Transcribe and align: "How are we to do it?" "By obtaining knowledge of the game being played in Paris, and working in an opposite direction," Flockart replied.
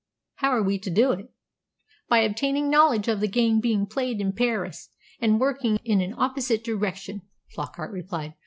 "How 0.37 0.49
are 0.49 0.63
we 0.63 0.79
to 0.79 0.89
do 0.89 1.11
it?" 1.11 1.29
"By 2.09 2.21
obtaining 2.21 2.71
knowledge 2.71 3.07
of 3.07 3.19
the 3.19 3.27
game 3.27 3.59
being 3.59 3.85
played 3.85 4.19
in 4.19 4.33
Paris, 4.33 4.89
and 5.19 5.39
working 5.39 5.77
in 5.85 6.01
an 6.01 6.15
opposite 6.17 6.63
direction," 6.63 7.21
Flockart 7.55 7.91
replied. 7.91 8.33